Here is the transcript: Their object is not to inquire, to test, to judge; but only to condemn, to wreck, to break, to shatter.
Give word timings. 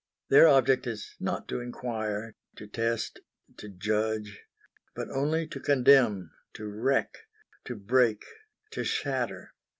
Their 0.29 0.47
object 0.47 0.87
is 0.87 1.13
not 1.19 1.47
to 1.49 1.59
inquire, 1.61 2.33
to 2.55 2.65
test, 2.65 3.19
to 3.57 3.69
judge; 3.69 4.39
but 4.95 5.11
only 5.11 5.45
to 5.49 5.59
condemn, 5.59 6.31
to 6.53 6.65
wreck, 6.65 7.15
to 7.65 7.75
break, 7.75 8.25
to 8.71 8.83
shatter. 8.83 9.53